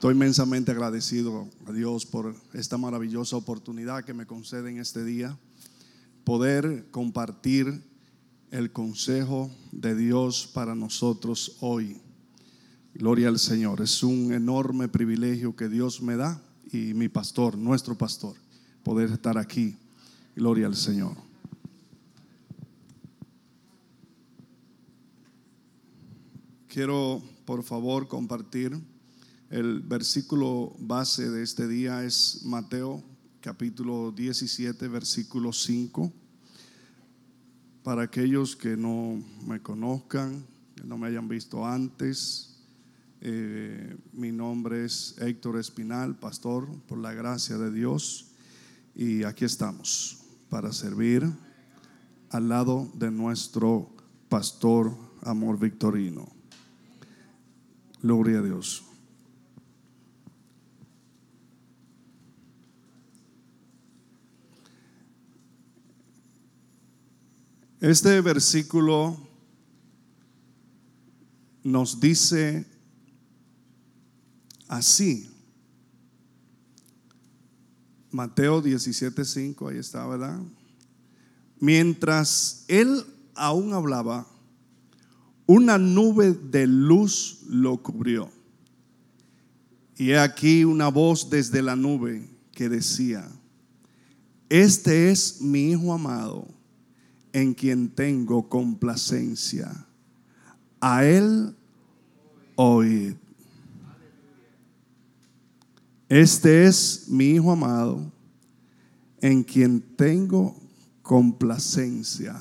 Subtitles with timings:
[0.00, 5.36] Estoy inmensamente agradecido a Dios por esta maravillosa oportunidad que me concede en este día,
[6.24, 7.82] poder compartir
[8.50, 11.98] el consejo de Dios para nosotros hoy.
[12.94, 13.82] Gloria al Señor.
[13.82, 16.40] Es un enorme privilegio que Dios me da
[16.72, 18.36] y mi pastor, nuestro pastor,
[18.82, 19.76] poder estar aquí.
[20.34, 21.14] Gloria al Señor.
[26.68, 28.80] Quiero, por favor, compartir
[29.50, 33.02] el versículo base de este día es Mateo
[33.40, 36.12] capítulo 17, versículo 5.
[37.82, 42.60] Para aquellos que no me conozcan, que no me hayan visto antes,
[43.20, 48.28] eh, mi nombre es Héctor Espinal, pastor, por la gracia de Dios,
[48.94, 51.28] y aquí estamos para servir
[52.30, 53.90] al lado de nuestro
[54.28, 56.28] pastor Amor Victorino.
[58.00, 58.84] Gloria a Dios.
[67.80, 69.16] Este versículo
[71.64, 72.66] nos dice
[74.68, 75.30] así.
[78.10, 80.42] Mateo 17:5, ahí está, ¿verdad?
[81.58, 83.02] Mientras él
[83.34, 84.26] aún hablaba,
[85.46, 88.30] una nube de luz lo cubrió.
[89.96, 93.26] Y he aquí una voz desde la nube que decía,
[94.50, 96.59] este es mi Hijo amado
[97.32, 99.86] en quien tengo complacencia.
[100.80, 101.54] A Él
[102.56, 103.14] oíd.
[106.08, 108.10] Este es mi Hijo amado,
[109.20, 110.56] en quien tengo
[111.02, 112.36] complacencia.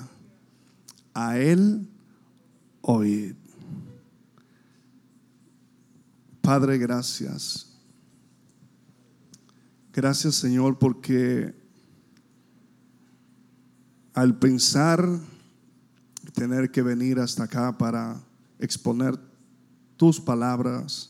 [1.14, 1.88] A Él
[2.82, 3.36] oíd.
[6.42, 7.70] Padre, gracias.
[9.94, 11.59] Gracias Señor porque
[14.14, 15.08] al pensar
[16.34, 18.22] tener que venir hasta acá para
[18.60, 19.18] exponer
[19.98, 21.10] tus palabras,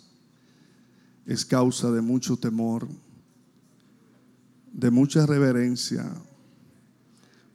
[1.25, 2.87] es causa de mucho temor,
[4.71, 6.11] de mucha reverencia,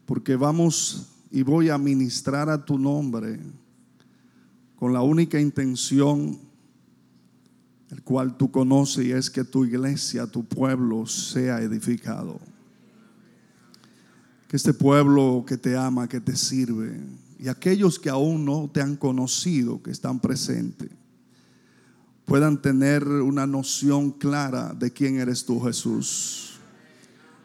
[0.06, 3.40] porque vamos y voy a ministrar a tu nombre
[4.76, 6.38] con la única intención,
[7.90, 12.53] el cual tú conoces, y es que tu iglesia, tu pueblo sea edificado
[14.50, 17.00] este pueblo que te ama, que te sirve,
[17.38, 20.90] y aquellos que aún no te han conocido, que están presentes,
[22.24, 26.54] puedan tener una noción clara de quién eres tú, Jesús,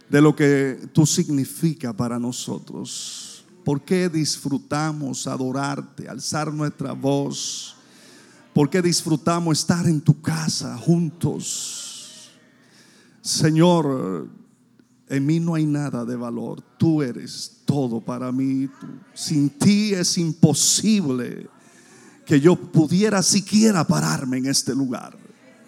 [0.09, 3.43] de lo que tú significa para nosotros.
[3.65, 7.75] ¿Por qué disfrutamos adorarte, alzar nuestra voz?
[8.53, 12.31] ¿Por qué disfrutamos estar en tu casa juntos?
[13.21, 14.27] Señor,
[15.09, 16.61] en mí no hay nada de valor.
[16.77, 18.69] Tú eres todo para mí.
[19.13, 21.47] Sin ti es imposible
[22.25, 25.17] que yo pudiera siquiera pararme en este lugar.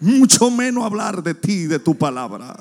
[0.00, 2.56] Mucho menos hablar de ti, de tu palabra.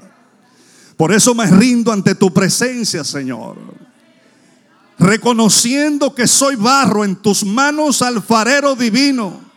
[0.97, 3.58] Por eso me rindo ante tu presencia, Señor.
[4.97, 9.50] Reconociendo que soy barro en tus manos, alfarero divino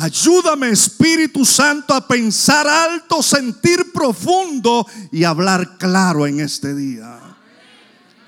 [0.00, 7.18] Ayúdame Espíritu Santo a pensar alto, sentir profundo y hablar claro en este día.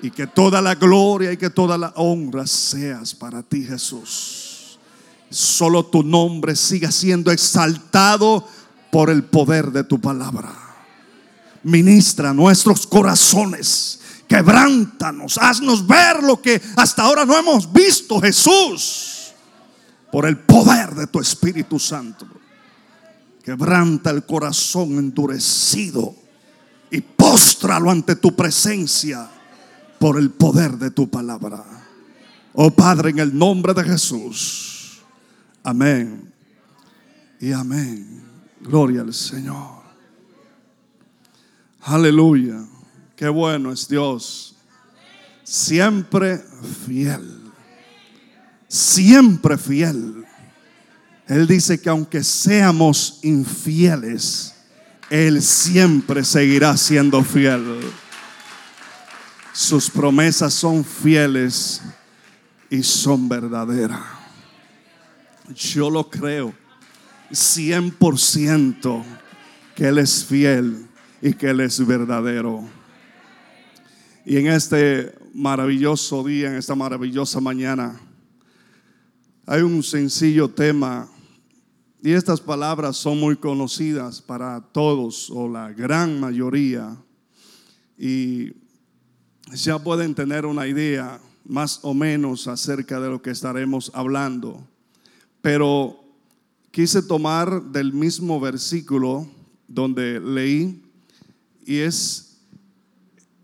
[0.01, 4.79] Y que toda la gloria y que toda la honra seas para ti Jesús.
[5.29, 8.45] Solo tu nombre siga siendo exaltado
[8.91, 10.51] por el poder de tu palabra.
[11.63, 19.20] Ministra nuestros corazones, quebrántanos, haznos ver lo que hasta ahora no hemos visto Jesús
[20.11, 22.27] por el poder de tu Espíritu Santo.
[23.43, 26.13] Quebranta el corazón endurecido
[26.91, 29.29] y póstralo ante tu presencia
[29.97, 31.63] por el poder de tu palabra.
[32.53, 34.99] Oh Padre, en el nombre de Jesús.
[35.63, 36.31] Amén.
[37.39, 38.23] Y amén.
[38.59, 39.81] Gloria al Señor.
[41.81, 42.63] Aleluya.
[43.15, 44.55] Qué bueno es Dios.
[45.43, 46.37] Siempre
[46.85, 47.40] fiel
[48.71, 50.23] siempre fiel.
[51.27, 54.55] Él dice que aunque seamos infieles,
[55.09, 57.81] Él siempre seguirá siendo fiel.
[59.51, 61.81] Sus promesas son fieles
[62.69, 63.99] y son verdaderas.
[65.53, 66.53] Yo lo creo
[67.29, 69.03] 100%
[69.75, 70.87] que Él es fiel
[71.21, 72.63] y que Él es verdadero.
[74.25, 77.99] Y en este maravilloso día, en esta maravillosa mañana,
[79.51, 81.09] hay un sencillo tema
[82.01, 86.95] Y estas palabras son muy conocidas para todos o la gran mayoría.
[87.97, 88.53] Y
[89.53, 94.65] ya pueden tener una idea más o menos acerca de lo que estaremos hablando.
[95.41, 96.01] Pero
[96.71, 99.27] quise tomar del mismo versículo
[99.67, 100.81] donde leí
[101.65, 102.37] y es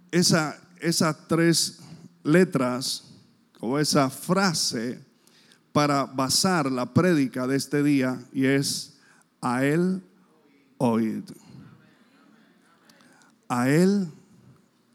[0.10, 1.80] esa, esas tres
[2.24, 3.04] letras
[3.60, 5.06] o esa frase
[5.72, 8.98] para basar la prédica de este día y es
[9.42, 10.02] a él
[10.78, 11.24] oíd.
[13.48, 14.08] A él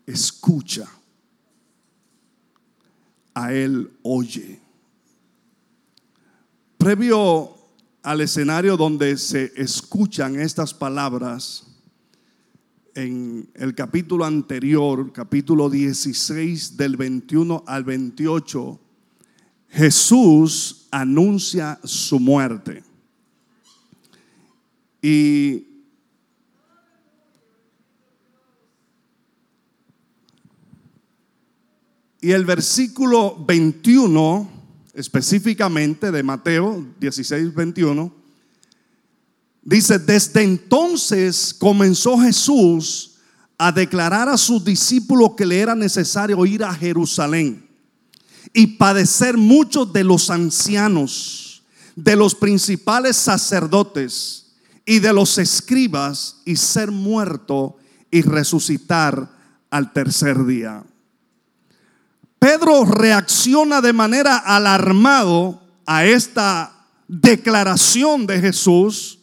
[0.07, 0.87] escucha.
[3.35, 4.61] A él oye.
[6.77, 7.57] Previo
[8.03, 11.67] al escenario donde se escuchan estas palabras,
[12.95, 18.81] en el capítulo anterior, capítulo 16 del 21 al 28,
[19.73, 22.85] Jesús anuncia su muerte.
[25.01, 25.73] Y
[32.25, 34.49] Y el versículo 21,
[34.95, 38.15] específicamente de Mateo 16, 21,
[39.61, 43.15] dice, desde entonces comenzó Jesús
[43.59, 47.62] a declarar a sus discípulos que le era necesario ir a Jerusalén
[48.53, 51.63] y padecer muchos de los ancianos,
[51.97, 54.55] de los principales sacerdotes
[54.85, 57.77] y de los escribas y ser muerto
[58.11, 59.31] y resucitar
[59.71, 60.85] al tercer día.
[62.39, 69.21] Pedro reacciona de manera alarmado a esta declaración de Jesús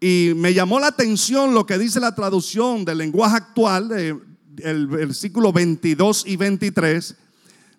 [0.00, 5.52] y me llamó la atención lo que dice la traducción del lenguaje actual, el versículo
[5.52, 7.16] 22 y 23.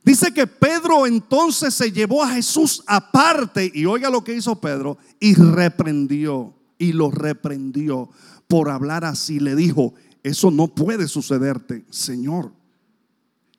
[0.04, 4.98] Dice que Pedro entonces se llevó a Jesús aparte y oiga lo que hizo Pedro
[5.20, 8.10] y reprendió y lo reprendió
[8.48, 9.40] por hablar así.
[9.40, 12.52] Le dijo, eso no puede sucederte, Señor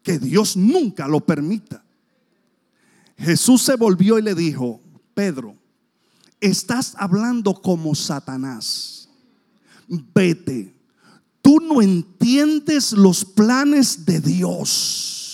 [0.09, 1.85] que Dios nunca lo permita.
[3.19, 4.81] Jesús se volvió y le dijo,
[5.13, 5.55] Pedro,
[6.41, 9.11] estás hablando como Satanás.
[9.87, 10.75] Vete,
[11.43, 15.28] tú no entiendes los planes de Dios.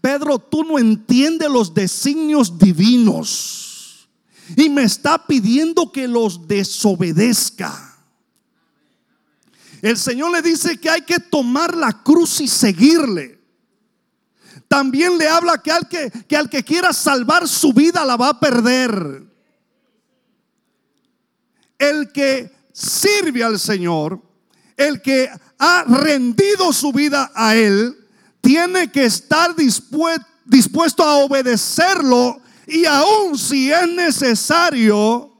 [0.00, 4.08] Pedro, tú no entiendes los designios divinos.
[4.56, 7.96] Y me está pidiendo que los desobedezca.
[9.82, 13.38] El Señor le dice que hay que tomar la cruz y seguirle
[14.68, 18.28] también le habla que al que, que al que quiera salvar su vida la va
[18.28, 19.24] a perder.
[21.78, 24.20] El que sirve al Señor,
[24.76, 27.96] el que ha rendido su vida a Él,
[28.48, 35.30] tiene que estar dispuesto a obedecerlo y aún si es necesario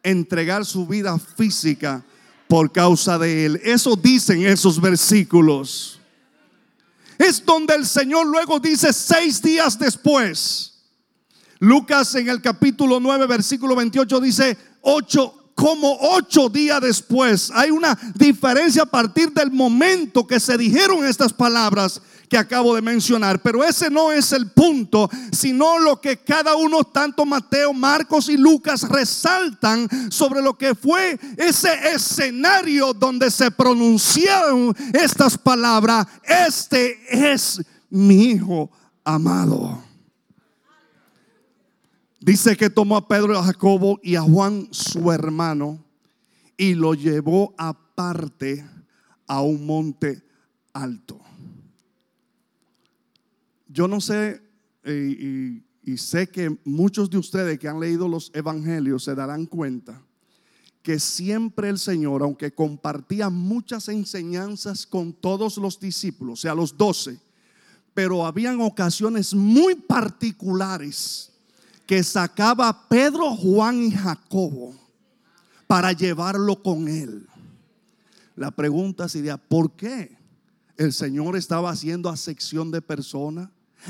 [0.00, 2.04] entregar su vida física
[2.46, 3.60] por causa de Él.
[3.64, 5.98] Eso dicen esos versículos
[7.18, 10.74] es donde el Señor luego dice seis días después.
[11.58, 17.50] Lucas en el capítulo 9, versículo 28 dice ocho como ocho días después.
[17.52, 22.82] Hay una diferencia a partir del momento que se dijeron estas palabras que acabo de
[22.82, 23.40] mencionar.
[23.42, 28.36] Pero ese no es el punto, sino lo que cada uno, tanto Mateo, Marcos y
[28.36, 36.06] Lucas, resaltan sobre lo que fue ese escenario donde se pronunciaron estas palabras.
[36.22, 38.70] Este es mi hijo
[39.04, 39.82] amado.
[42.20, 45.84] Dice que tomó a Pedro, a Jacobo y a Juan, su hermano,
[46.56, 48.66] y lo llevó aparte
[49.28, 50.24] a un monte
[50.72, 51.20] alto.
[53.66, 54.42] Yo no sé,
[54.84, 60.02] eh, y, sé que muchos de ustedes que han leído los evangelios se darán cuenta
[60.82, 66.76] que siempre el Señor, aunque compartía muchas enseñanzas con todos los discípulos, o sea, los
[66.76, 67.18] doce,
[67.92, 71.32] pero habían ocasiones muy particulares
[71.86, 74.74] que sacaba Pedro, Juan y Jacobo
[75.66, 77.26] para llevarlo con él.
[78.34, 80.16] La pregunta sería, ¿por qué
[80.76, 83.48] el Señor estaba haciendo acepción de personas?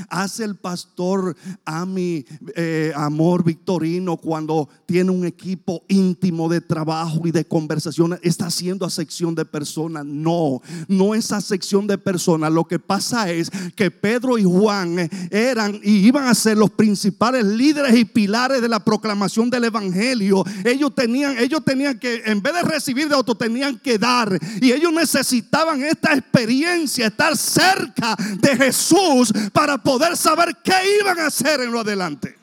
[0.08, 2.24] Hace el pastor a mi
[2.54, 8.18] eh, amor victorino cuando tiene un equipo íntimo de trabajo y de conversación.
[8.22, 10.04] Está haciendo a sección de personas.
[10.04, 12.52] No, no es a sección de personas.
[12.52, 17.44] Lo que pasa es que Pedro y Juan eran y iban a ser los principales
[17.44, 20.44] líderes y pilares de la proclamación del evangelio.
[20.64, 24.38] Ellos tenían, ellos tenían que, en vez de recibir de otro, tenían que dar.
[24.60, 31.26] Y ellos necesitaban esta experiencia, estar cerca de Jesús para poder saber qué iban a
[31.26, 32.36] hacer en lo adelante.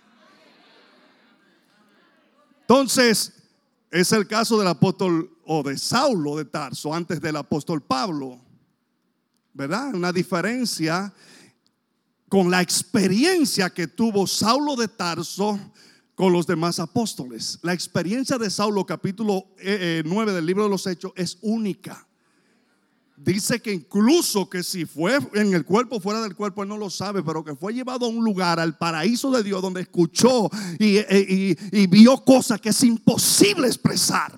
[2.61, 3.33] Entonces,
[3.91, 8.41] Es el caso del apóstol o de Saulo de Tarso antes del apóstol Pablo.
[9.53, 9.93] ¿Verdad?
[9.93, 11.13] Una diferencia
[12.27, 15.59] con la experiencia que tuvo Saulo de Tarso
[16.15, 17.59] con los demás apóstoles.
[17.61, 22.07] La experiencia de Saulo, capítulo 9 eh, eh, del libro de los Hechos, es única.
[23.15, 26.89] Dice que incluso que si fue en el cuerpo, fuera del cuerpo, él no lo
[26.89, 30.97] sabe, pero que fue llevado a un lugar, al paraíso de Dios, donde escuchó y,
[31.71, 34.33] y vio cosas que es imposible expresar.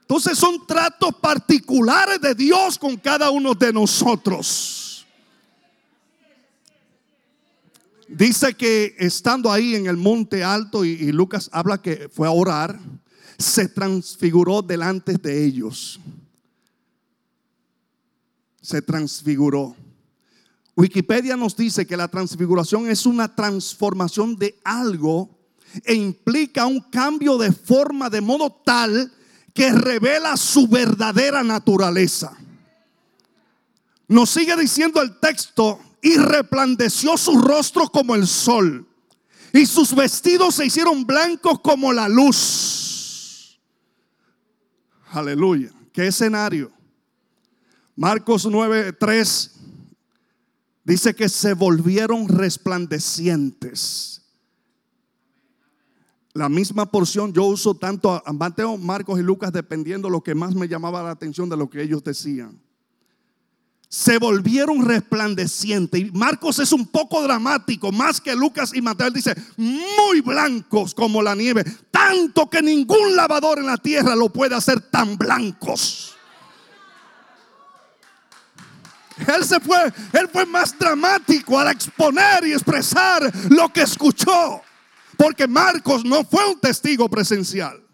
[0.00, 5.06] Entonces son tratos particulares de Dios con cada uno de nosotros.
[8.08, 12.80] Dice que estando ahí en el monte alto y, Lucas habla que fue a orar,
[13.36, 16.00] se transfiguró delante de ellos.
[18.68, 19.74] Se transfiguró.
[20.76, 25.30] Wikipedia nos dice que la transfiguración es una transformación de algo
[25.84, 29.10] e implica un cambio de forma de modo tal
[29.54, 32.36] que revela su verdadera naturaleza.
[34.06, 38.86] Nos sigue diciendo el texto y resplandeció su rostro como el sol
[39.54, 43.58] y sus vestidos se hicieron blancos como la luz.
[45.10, 45.70] Aleluya.
[45.90, 46.77] ¿Qué escenario?
[47.98, 49.50] Marcos 9:3
[50.84, 54.22] dice que se volvieron resplandecientes.
[56.32, 60.54] La misma porción yo uso tanto a Mateo, Marcos y Lucas dependiendo lo que más
[60.54, 62.60] me llamaba la atención de lo que ellos decían
[63.90, 65.98] se volvieron resplandecientes.
[65.98, 69.10] Y Marcos es un poco dramático, más que Lucas y Mateo.
[69.10, 74.54] dice, muy blancos como la nieve, tanto que ningún lavador en la tierra lo puede
[74.54, 76.17] hacer tan blancos.
[79.26, 84.62] Él se fue, él fue más dramático al exponer y expresar lo que escuchó,
[85.16, 87.87] porque Marcos no fue un testigo presencial.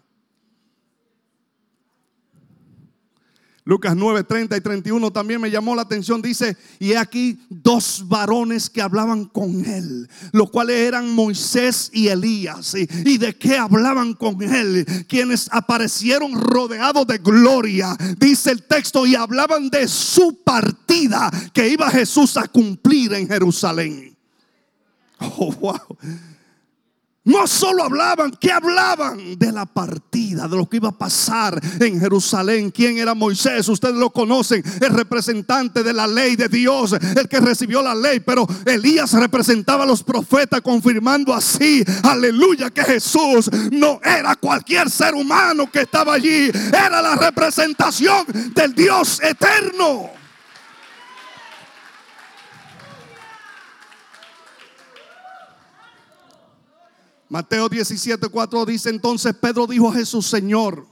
[3.67, 6.21] Lucas 9, 30 y 31 también me llamó la atención.
[6.21, 12.75] Dice, y aquí dos varones que hablaban con él, los cuales eran Moisés y Elías.
[12.75, 17.97] Y, y de qué hablaban con él, quienes aparecieron rodeados de gloria.
[18.19, 24.15] Dice el texto, y hablaban de su partida que iba Jesús a cumplir en Jerusalén.
[25.19, 25.97] Oh, wow.
[27.25, 29.39] No solo hablaban, ¿qué hablaban?
[29.39, 32.69] De la partida, de lo que iba a pasar en Jerusalén.
[32.69, 33.67] ¿Quién era Moisés?
[33.67, 38.19] Ustedes lo conocen, el representante de la ley de Dios, el que recibió la ley.
[38.19, 45.15] Pero Elías representaba a los profetas, confirmando así, aleluya, que Jesús no era cualquier ser
[45.15, 50.14] humano que estaba allí, era la representación del Dios eterno.
[57.35, 60.87] Mateo 17, 4 dice entonces Pedro dijo a Jesús, Señor,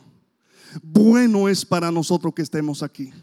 [0.81, 3.13] bueno es para nosotros que estemos aquí.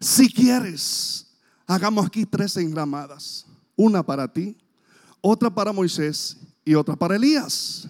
[0.00, 1.26] Si quieres,
[1.66, 3.44] hagamos aquí tres engramadas.
[3.76, 4.56] Una para ti,
[5.20, 7.86] otra para Moisés y otra para Elías.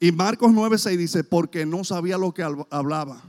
[0.00, 3.22] Y Marcos 9:6 dice, porque no sabía lo que hablaba.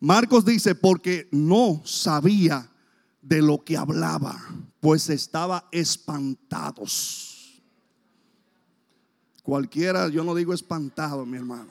[0.00, 2.68] Marcos dice, porque no sabía
[3.22, 4.44] de lo que hablaba,
[4.80, 7.35] pues estaba espantados.
[9.46, 11.68] Cualquiera, yo no digo espantado, mi hermano.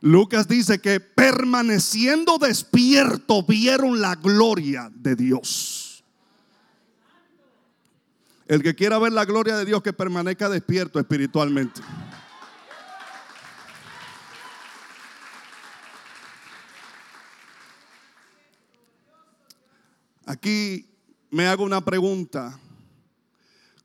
[0.00, 6.02] Lucas dice que permaneciendo despierto vieron la gloria de Dios.
[8.48, 11.80] El que quiera ver la gloria de Dios que permanezca despierto espiritualmente.
[20.26, 20.90] Aquí
[21.30, 22.58] me hago una pregunta.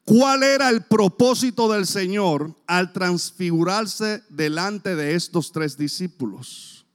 [0.05, 6.85] ¿Cuál era el propósito del Señor al transfigurarse delante de estos tres discípulos?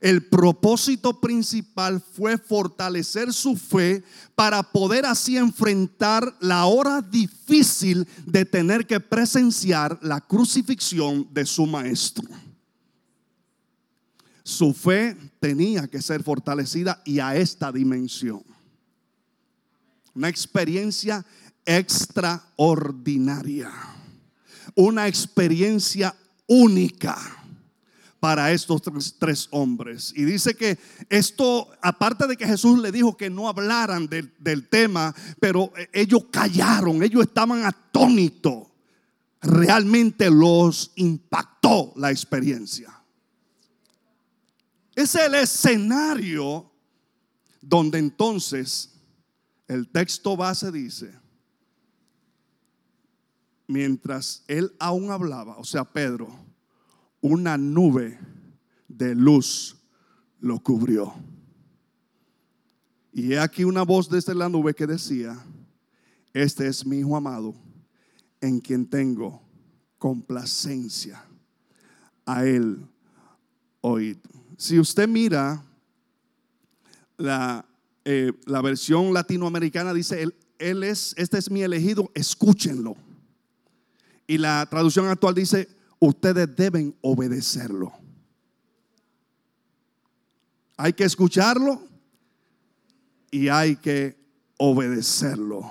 [0.00, 8.44] El propósito principal fue fortalecer su fe para poder así enfrentar la hora difícil de
[8.44, 12.28] tener que presenciar la crucifixión de su maestro.
[14.44, 18.42] Su fe tenía que ser fortalecida y a esta dimensión.
[20.14, 21.24] Una experiencia
[21.64, 23.70] extraordinaria.
[24.74, 26.14] Una experiencia
[26.46, 27.16] única
[28.24, 28.80] para estos
[29.18, 30.14] tres, hombres.
[30.16, 30.78] Y dice que
[31.10, 37.02] esto, aparte de que Jesús le dijo que no hablaran del tema, pero ellos callaron,
[37.02, 38.68] ellos estaban atónitos.
[39.42, 42.98] Realmente los impactó la experiencia.
[44.94, 46.72] Es el escenario
[47.60, 48.90] donde entonces
[49.68, 51.14] el texto base dice,
[53.66, 56.28] mientras él aún hablaba, o sea, Pedro,
[57.20, 58.18] una nube
[58.88, 59.76] de luz
[60.40, 61.14] lo cubrió.
[63.12, 65.42] Y he aquí una voz desde la nube que decía,
[66.32, 67.54] este es mi hijo amado,
[68.40, 69.40] en quien tengo
[69.98, 71.24] complacencia.
[72.26, 72.86] A él
[73.80, 74.16] oíd.
[74.56, 75.64] Si usted mira
[77.16, 77.64] la,
[78.04, 82.96] eh, la versión latinoamericana, dice, él, él es, este es mi elegido, escúchenlo.
[84.26, 87.92] Y la traducción actual dice, ustedes deben obedecerlo.
[90.76, 91.82] Hay que escucharlo
[93.30, 94.16] y hay que
[94.58, 95.70] obedecerlo.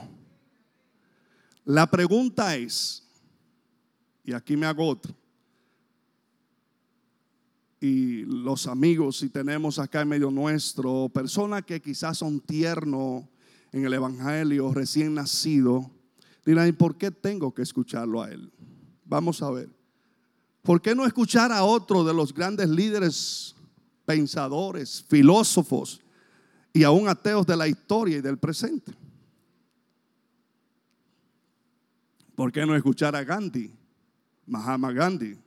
[1.65, 3.03] La pregunta es,
[4.23, 5.15] y aquí me hago otro,
[7.79, 13.25] y los amigos, si tenemos acá en medio nuestro, personas que quizás son tiernos
[13.73, 15.91] en el Evangelio, recién nacido,
[16.45, 18.51] dirán, ¿y por qué tengo que escucharlo a él?
[19.05, 19.69] Vamos a ver.
[20.61, 23.55] ¿Por qué no escuchar a otro de los grandes líderes,
[24.05, 26.01] pensadores, filósofos
[26.71, 28.93] y aún ateos de la historia y del presente?
[32.35, 33.71] ¿Por qué no escuchar a Gandhi,
[34.47, 35.37] Mahatma Gandhi,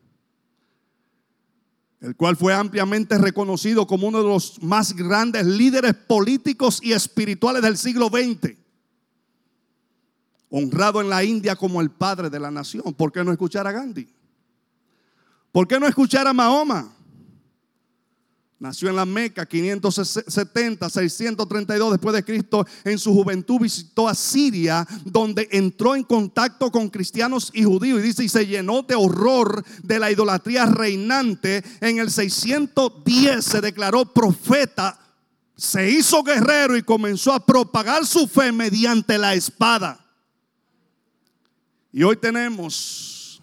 [2.00, 7.62] el cual fue ampliamente reconocido como uno de los más grandes líderes políticos y espirituales
[7.62, 8.65] del siglo XX?
[10.50, 12.94] Honrado en la India como el padre de la nación.
[12.94, 14.08] ¿Por qué no escuchar a Gandhi?
[15.52, 16.92] ¿Por qué no escuchar a Mahoma?
[18.58, 22.66] Nació en la Meca 570, 632 después de Cristo.
[22.84, 28.00] En su juventud visitó a Siria, donde entró en contacto con cristianos y judíos.
[28.00, 31.62] Y dice, y se llenó de horror de la idolatría reinante.
[31.82, 34.98] En el 610 se declaró profeta,
[35.54, 40.05] se hizo guerrero y comenzó a propagar su fe mediante la espada.
[41.96, 43.40] Y hoy tenemos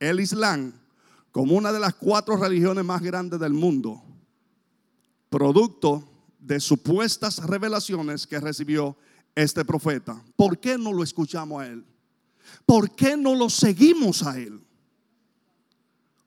[0.00, 0.72] el Islam
[1.30, 4.02] como una de las cuatro religiones más grandes del mundo,
[5.30, 6.02] producto
[6.40, 8.96] de supuestas revelaciones que recibió
[9.36, 10.20] este profeta.
[10.34, 11.84] ¿Por qué no lo escuchamos a él?
[12.66, 14.60] ¿Por qué no lo seguimos a él?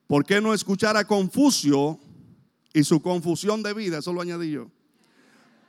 [0.06, 2.00] ¿Por qué no escuchar a Confucio
[2.72, 3.98] y su confusión de vida?
[3.98, 4.70] Eso lo añadí yo.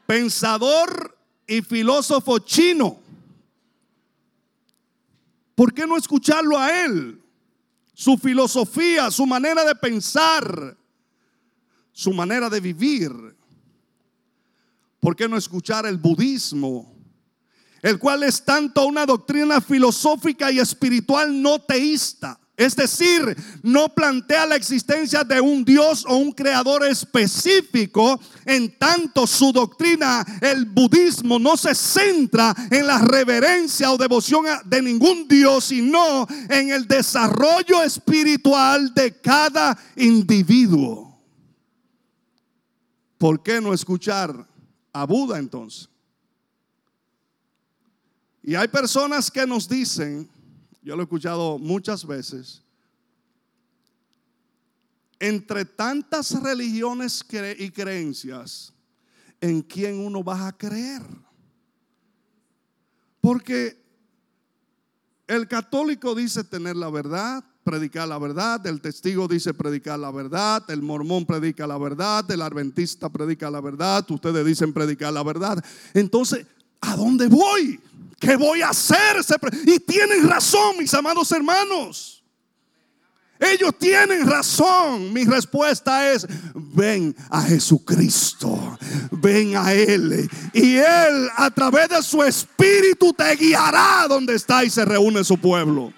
[0.06, 3.07] Pensador y filósofo chino.
[5.58, 7.22] ¿Por qué no escucharlo a él?
[7.98, 10.78] su filosofía, su manera de pensar,
[11.92, 13.12] su manera de vivir.
[15.00, 16.96] ¿Por qué no escuchar el budismo?
[17.82, 24.48] El cual es tanto una doctrina filosófica y espiritual no teísta es decir, no plantea
[24.48, 31.38] la existencia de un Dios o un creador específico, en tanto su doctrina, el budismo,
[31.38, 37.84] no se centra en la reverencia o devoción de ningún Dios, sino en el desarrollo
[37.84, 41.22] espiritual de cada individuo.
[43.20, 44.48] ¿Por qué no escuchar
[44.94, 45.90] a Buda entonces?
[48.42, 50.28] Y hay personas que nos dicen,
[50.88, 52.64] yo lo he escuchado muchas veces.
[55.20, 57.26] Entre tantas religiones
[57.60, 58.74] y creencias,
[59.42, 61.02] ¿en quién uno va a creer?
[63.20, 63.84] Porque
[65.28, 70.64] el católico dice tener la verdad, predicar la verdad, el testigo dice predicar la verdad,
[70.70, 75.62] el mormón predica la verdad, el adventista predica la verdad, ustedes dicen predicar la verdad.
[75.94, 76.48] Entonces,
[76.80, 77.78] ¿a dónde voy?
[78.20, 79.18] ¿Qué voy a hacer?
[79.66, 82.18] Y tienen razón, mis amados hermanos.
[83.40, 85.14] Ellos tienen razón.
[85.14, 86.26] Mi respuesta es,
[86.56, 88.78] ven a Jesucristo,
[89.12, 90.30] ven a Él.
[90.54, 95.38] Y Él a través de su espíritu te guiará donde está y se reúne su
[95.38, 95.94] pueblo.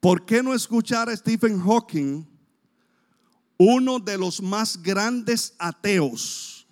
[0.00, 2.33] ¿Por qué no escuchar a Stephen Hawking?
[3.56, 6.66] Uno de los más grandes ateos.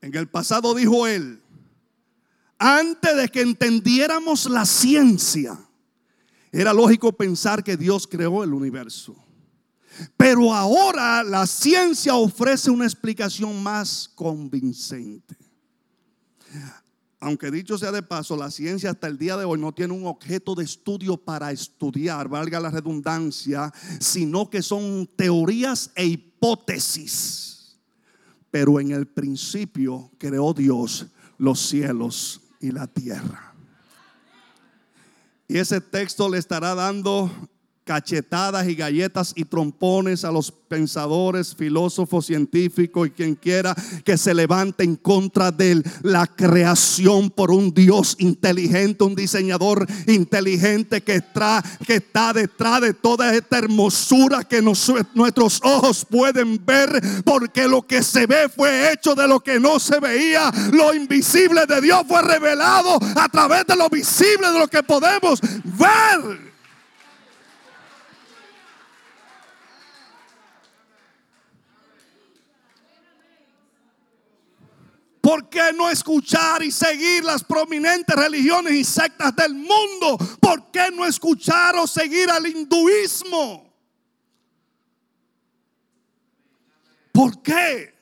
[0.00, 1.40] En el pasado dijo él,
[2.58, 5.58] antes de que entendiéramos la ciencia,
[6.50, 9.16] era lógico pensar que Dios creó el universo.
[10.16, 15.36] Pero ahora la ciencia ofrece una explicación más convincente.
[17.24, 20.08] Aunque dicho sea de paso, la ciencia hasta el día de hoy no tiene un
[20.08, 27.78] objeto de estudio para estudiar, valga la redundancia, sino que son teorías e hipótesis.
[28.50, 31.06] Pero en el principio creó Dios
[31.38, 33.54] los cielos y la tierra.
[35.46, 37.30] Y ese texto le estará dando
[37.84, 44.32] cachetadas y galletas y trompones a los pensadores, filósofos, científicos y quien quiera que se
[44.34, 51.62] levante en contra de la creación por un Dios inteligente, un diseñador inteligente que está,
[51.86, 58.02] que está detrás de toda esta hermosura que nuestros ojos pueden ver, porque lo que
[58.02, 62.22] se ve fue hecho de lo que no se veía, lo invisible de Dios fue
[62.22, 66.51] revelado a través de lo visible de lo que podemos ver.
[75.22, 80.18] ¿Por qué no escuchar y seguir las prominentes religiones y sectas del mundo?
[80.40, 83.72] ¿Por qué no escuchar o seguir al hinduismo?
[87.12, 87.94] ¿Por qué?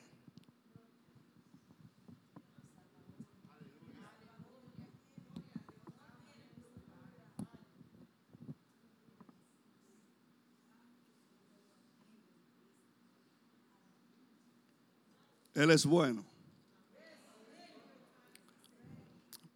[15.53, 16.30] Él es bueno.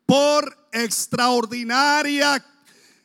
[0.05, 2.43] Por extraordinaria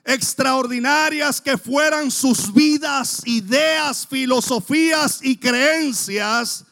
[0.04, 6.64] extraordinarias que fueran sus vidas, ideas, filosofías y creencias,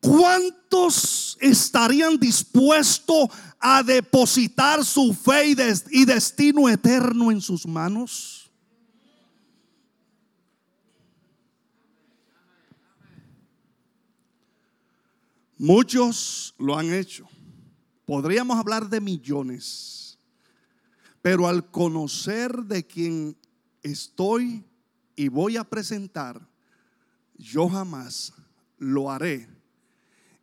[0.00, 5.54] ¿cuántos estarían dispuestos a depositar su fe
[5.90, 8.50] y destino eterno en sus manos?
[15.56, 17.29] Muchos lo han hecho.
[18.10, 20.18] Podríamos hablar de millones,
[21.22, 23.36] pero al conocer de quien
[23.84, 24.64] estoy
[25.14, 26.44] y voy a presentar,
[27.38, 28.32] yo jamás
[28.78, 29.48] lo haré.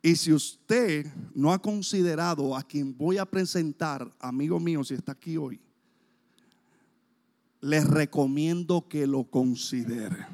[0.00, 5.12] Y si usted no ha considerado a quien voy a presentar, amigo mío, si está
[5.12, 5.60] aquí hoy,
[7.60, 10.26] les recomiendo que lo considere.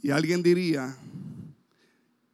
[0.00, 0.96] Y alguien diría,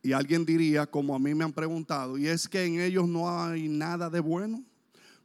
[0.07, 3.29] y alguien diría, como a mí me han preguntado, y es que en ellos no
[3.29, 4.63] hay nada de bueno.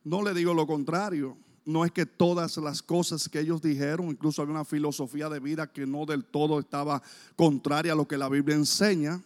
[0.04, 1.38] No le digo lo contrario.
[1.64, 5.72] No es que todas las cosas que ellos dijeron, incluso había una filosofía de vida
[5.72, 7.04] que no del todo estaba
[7.36, 9.22] contraria a lo que la Biblia enseña.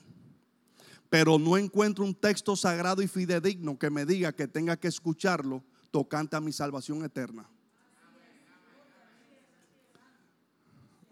[1.09, 5.63] Pero no encuentro un texto sagrado y fidedigno que me diga que tenga que escucharlo
[5.89, 7.49] tocante a mi salvación eterna.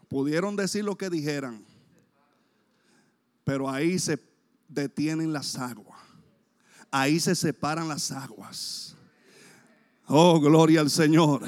[0.10, 1.64] Pudieron decir lo que dijeran,
[3.46, 4.33] pero ahí se
[4.68, 6.00] detienen las aguas.
[6.92, 8.96] Ahí se separan las aguas.
[10.08, 11.42] Oh, gloria al Señor.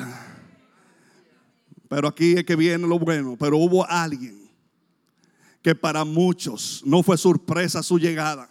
[1.87, 3.35] Pero aquí es que viene lo bueno.
[3.37, 4.49] Pero hubo alguien
[5.61, 8.49] que para muchos no fue sorpresa su llegada.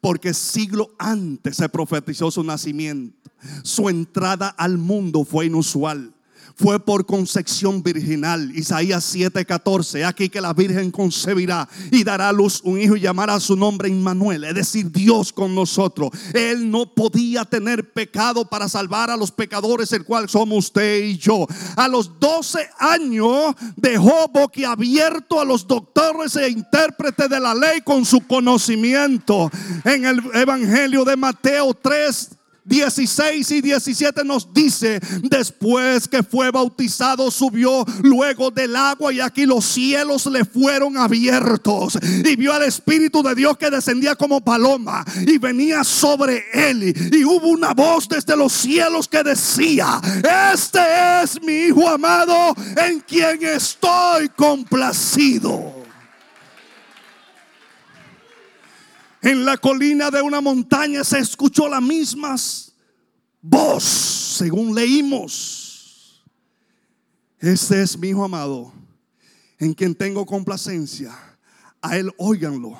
[0.00, 3.30] Porque siglo antes se profetizó su nacimiento.
[3.62, 6.15] Su entrada al mundo fue inusual
[6.56, 8.50] fue por concepción virginal.
[8.54, 10.04] Isaías 7:14.
[10.04, 13.88] Aquí que la Virgen concebirá y dará a luz un hijo y llamará su nombre
[13.88, 16.10] Immanuel, es decir, Dios con nosotros.
[16.32, 21.18] Él no podía tener pecado para salvar a los pecadores, el cual somos usted y
[21.18, 21.46] yo.
[21.76, 28.04] A los 12 años dejó boquiabierto a los doctores e intérpretes de la ley con
[28.04, 29.50] su conocimiento.
[29.84, 32.35] En el Evangelio de Mateo 3
[32.66, 39.46] 16 y 17 nos dice, después que fue bautizado, subió luego del agua y aquí
[39.46, 45.04] los cielos le fueron abiertos y vio al Espíritu de Dios que descendía como paloma
[45.26, 50.00] y venía sobre él y hubo una voz desde los cielos que decía,
[50.52, 50.80] este
[51.22, 55.85] es mi Hijo amado en quien estoy complacido.
[59.22, 62.36] En la colina de una montaña se escuchó la misma
[63.40, 66.24] voz, según leímos.
[67.38, 68.72] Este es mi hijo amado,
[69.58, 71.14] en quien tengo complacencia.
[71.82, 72.76] A él óiganlo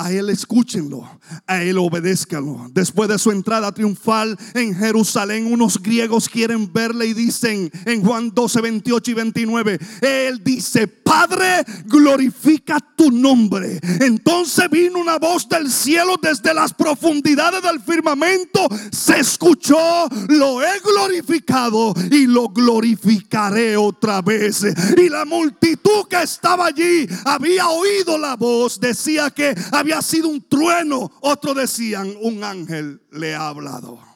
[0.00, 1.06] a Él escúchenlo,
[1.46, 2.70] a Él obedezcanlo.
[2.72, 8.32] Después de su entrada triunfal en Jerusalén, unos griegos quieren verle y dicen en Juan
[8.32, 13.80] 12, 28 y 29, Él dice, Padre, glorifica tu nombre.
[13.98, 20.78] Entonces vino una voz del cielo desde las profundidades del firmamento, se escuchó, lo he
[20.78, 24.64] glorificado y lo glorificaré otra vez.
[24.96, 30.28] Y la multitud que estaba allí había oído la voz, decía que había ha sido
[30.28, 31.10] un trueno.
[31.22, 34.09] Otros decían, un ángel le ha hablado.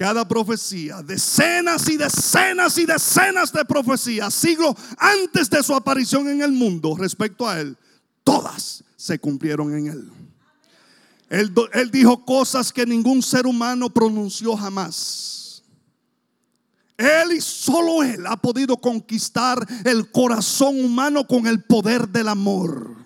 [0.00, 6.40] Cada profecía, decenas y decenas y decenas de profecías, siglos antes de su aparición en
[6.40, 7.76] el mundo respecto a él,
[8.24, 10.10] todas se cumplieron en él.
[11.28, 15.62] Él, dijo cosas que ningún ser humano pronunció jamás.
[16.96, 22.96] Él y solo Él ha podido conquistar el corazón humano con el poder del amor.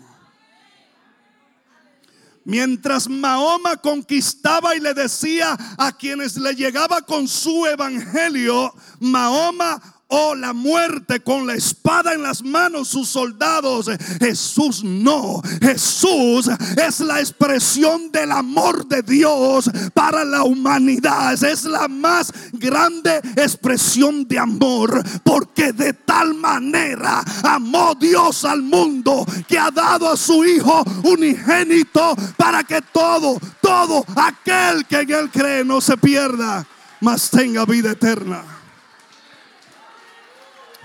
[2.44, 10.34] Mientras Mahoma conquistaba y le decía a quienes le llegaba con su evangelio, Mahoma oh
[10.34, 13.90] la muerte con la espada en las manos sus soldados.
[14.18, 21.32] Jesús no, Jesús es la expresión del amor de Dios para la humanidad.
[21.42, 29.26] Es la más grande expresión de amor porque de tal manera amó Dios al mundo
[29.48, 35.30] que ha dado a su Hijo unigénito para que todo, todo aquel que en él
[35.30, 36.66] cree no se pierda,
[37.00, 38.53] mas tenga vida eterna.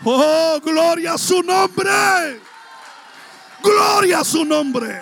[0.03, 2.39] Oh, gloria a su nombre.
[3.61, 5.01] Gloria a su nombre.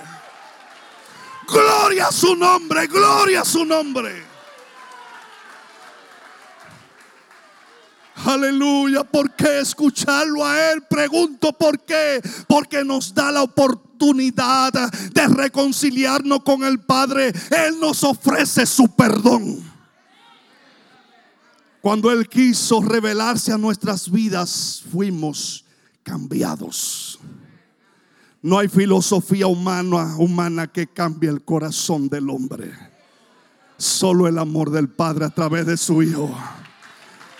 [1.47, 2.87] Gloria a su nombre.
[2.87, 4.25] Gloria a su nombre.
[8.25, 9.03] Aleluya.
[9.03, 10.81] ¿Por qué escucharlo a Él?
[10.89, 12.19] Pregunto por qué.
[12.47, 17.27] Porque nos da la oportunidad de reconciliarnos con el Padre.
[17.51, 19.76] Él nos ofrece su perdón.
[21.87, 25.63] Cuando Él quiso revelarse a nuestras vidas, fuimos
[26.03, 27.17] cambiados.
[28.41, 32.73] No hay filosofía humana, humana que cambie el corazón del hombre.
[33.77, 36.29] Solo el amor del Padre a través de su Hijo.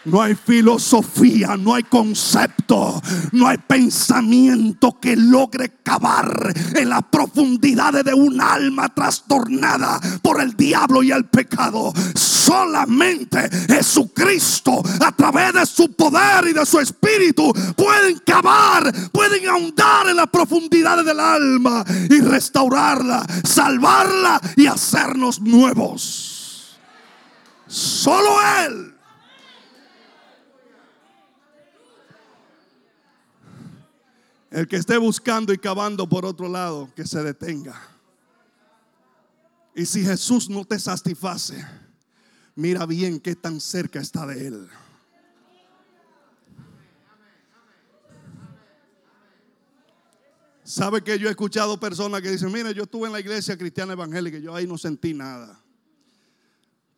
[0.08, 3.02] No hay filosofía, no hay concepto,
[3.34, 10.56] no hay pensamiento que logre cavar en las profundidades de un alma trastornada por el
[10.56, 11.92] diablo y el pecado.
[12.16, 20.08] Solamente Jesucristo, a través de su poder y de su espíritu, pueden cavar, pueden ahondar
[20.08, 26.78] en las profundidades del alma y restaurarla, salvarla y hacernos nuevos.
[27.68, 28.97] Solo Él.
[34.50, 37.80] El que esté buscando y cavando por otro lado, que se detenga.
[39.76, 41.66] Y si Jesús no te satisface,
[42.56, 44.70] mira bien qué tan cerca está de Él.
[50.64, 53.94] ¿Sabe que yo he escuchado personas que dicen, mire, yo estuve en la iglesia cristiana
[53.94, 55.64] evangélica yo ahí no sentí nada?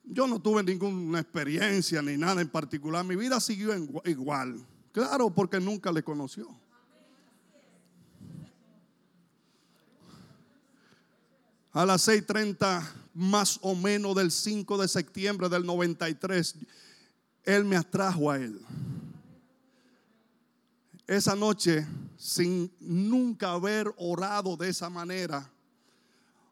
[0.04, 3.06] Yo no tuve ninguna experiencia ni nada en particular.
[3.06, 3.72] Mi vida siguió
[4.06, 4.66] igual.
[4.92, 6.48] Claro, porque nunca le conoció.
[11.80, 16.56] A las 6.30 más o menos del 5 de septiembre del 93,
[17.46, 18.60] Él me atrajo a Él.
[21.08, 21.88] Esa noche,
[22.18, 25.50] sin nunca haber orado de esa manera,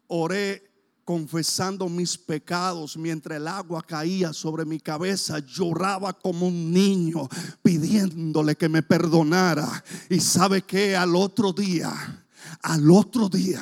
[0.08, 0.72] oré
[1.04, 7.28] confesando mis pecados mientras el agua caía sobre mi cabeza, lloraba como un niño
[7.62, 9.84] pidiéndole que me perdonara.
[10.10, 12.26] Y sabe que al otro día,
[12.62, 13.62] al otro día,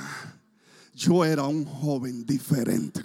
[0.96, 3.02] yo era un joven diferente.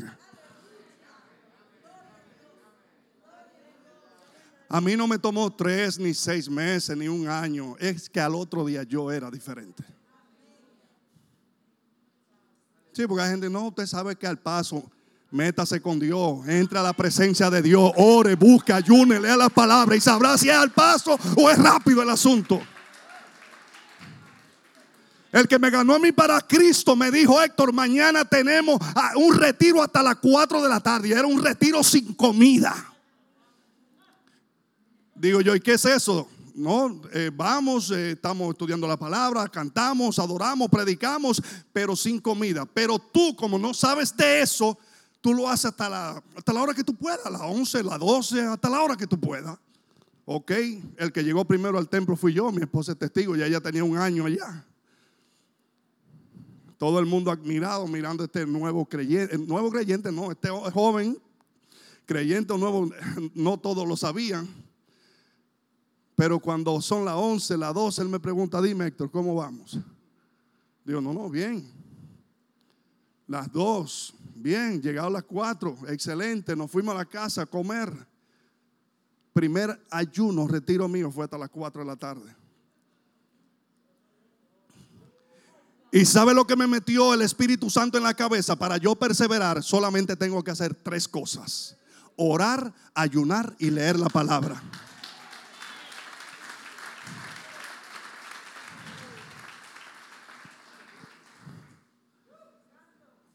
[4.68, 7.76] A mí no me tomó tres, ni seis meses, ni un año.
[7.78, 9.82] Es que al otro día yo era diferente.
[12.92, 14.88] Sí, porque hay gente, no, usted sabe que al paso,
[15.32, 19.96] métase con Dios, entra a la presencia de Dios, ore, busque, ayune, lea la palabra
[19.96, 22.60] y sabrá si es al paso o es rápido el asunto.
[25.32, 28.80] El que me ganó a mí para Cristo me dijo, Héctor, mañana tenemos
[29.14, 31.12] un retiro hasta las 4 de la tarde.
[31.12, 32.74] Era un retiro sin comida.
[35.14, 36.28] Digo yo, ¿y qué es eso?
[36.54, 41.40] No, eh, vamos, eh, estamos estudiando la palabra, cantamos, adoramos, predicamos,
[41.72, 42.66] pero sin comida.
[42.66, 44.76] Pero tú, como no sabes de eso,
[45.20, 48.40] tú lo haces hasta la, hasta la hora que tú puedas, las 11, las 12,
[48.42, 49.56] hasta la hora que tú puedas.
[50.24, 50.50] Ok,
[50.96, 53.84] el que llegó primero al templo fui yo, mi esposa es testigo, ya ella tenía
[53.84, 54.64] un año allá.
[56.80, 59.36] Todo el mundo admirado mirando este nuevo creyente.
[59.36, 61.20] nuevo creyente no, este joven
[62.06, 62.90] creyente nuevo,
[63.34, 64.48] no todos lo sabían.
[66.14, 69.78] Pero cuando son las 11, las 12, él me pregunta, dime Héctor, ¿cómo vamos?
[70.82, 71.70] Digo, no, no, bien.
[73.26, 77.92] Las 2, bien, llegado las 4, excelente, nos fuimos a la casa a comer.
[79.34, 82.39] Primer ayuno, retiro mío, fue hasta las 4 de la tarde.
[85.92, 89.62] Y sabe lo que me metió el Espíritu Santo en la cabeza para yo perseverar,
[89.62, 91.76] solamente tengo que hacer tres cosas.
[92.16, 94.62] Orar, ayunar y leer la palabra.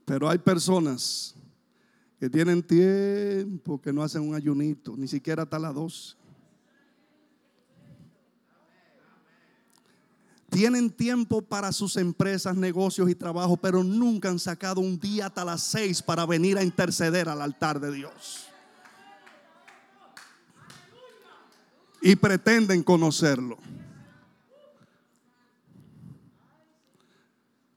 [0.05, 1.35] Pero hay personas
[2.19, 6.17] que tienen tiempo que no hacen un ayunito, ni siquiera hasta las dos.
[10.55, 15.43] Tienen tiempo para sus empresas, negocios y trabajo, pero nunca han sacado un día hasta
[15.43, 18.45] las seis para venir a interceder al altar de Dios.
[22.01, 23.57] Y pretenden conocerlo.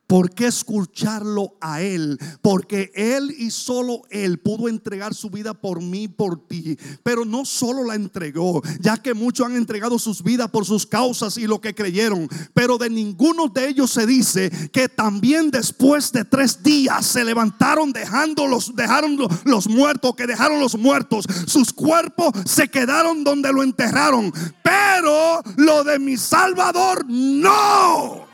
[0.09, 2.19] ¿Por qué escucharlo a Él?
[2.41, 6.79] Porque Él y solo Él pudo entregar su vida por mí, por ti.
[7.03, 11.37] Pero no solo la entregó, ya que muchos han entregado sus vidas por sus causas
[11.37, 12.27] y lo que creyeron.
[12.55, 17.93] Pero de ninguno de ellos se dice que también después de tres días se levantaron
[17.93, 21.27] dejando los, dejaron los muertos, que dejaron los muertos.
[21.47, 24.33] Sus cuerpos se quedaron donde lo enterraron.
[24.63, 28.28] Pero lo de mi Salvador no.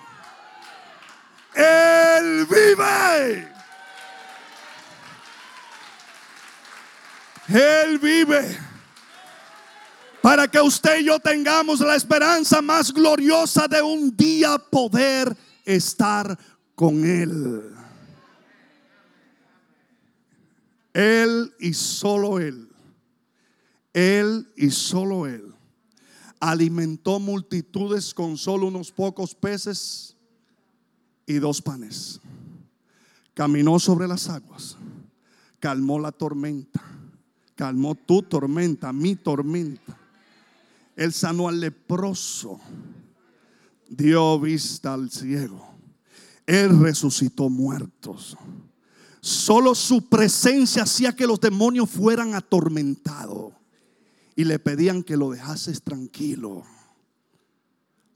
[1.55, 3.49] Él vive.
[7.49, 8.59] Él vive.
[10.21, 16.39] Para que usted y yo tengamos la esperanza más gloriosa de un día poder estar
[16.75, 17.71] con Él.
[20.95, 22.69] Él y solo Él.
[23.93, 25.55] Él y solo Él.
[26.41, 30.14] Alimentó multitudes con solo unos pocos peces
[31.27, 32.21] y dos panes.
[33.35, 34.77] Caminó sobre las aguas,
[35.59, 36.83] calmó la tormenta,
[37.55, 39.99] calmó tu tormenta, mi tormenta.
[40.97, 42.61] Él sanó al leproso,
[43.89, 45.75] dio vista al ciego.
[46.47, 48.37] Él resucitó muertos.
[49.21, 53.55] Solo su presencia hacía que los demonios fueran atormentados
[54.37, 56.65] y le pedían que lo dejases tranquilo.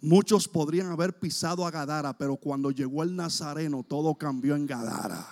[0.00, 5.26] Muchos podrían haber pisado a Gadara, pero cuando llegó el Nazareno todo cambió en Gadara.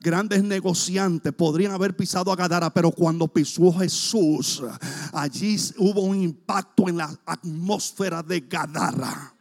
[0.00, 4.62] Grandes negociantes podrían haber pisado a Gadara, pero cuando pisó Jesús,
[5.12, 9.34] allí hubo un impacto en la atmósfera de Gadara.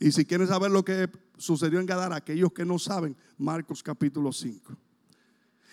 [0.00, 4.32] Y si quieren saber lo que sucedió en Gadara, aquellos que no saben, Marcos capítulo
[4.32, 4.76] 5.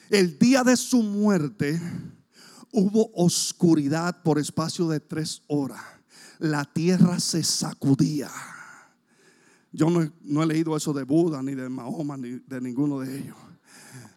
[0.10, 1.79] El día de su muerte,
[2.77, 5.81] Hubo oscuridad por espacio de tres horas.
[6.39, 8.29] La tierra se sacudía.
[9.71, 13.38] Yo no, he leído eso de Buda, ni de Mahoma, ni de ninguno de ellos.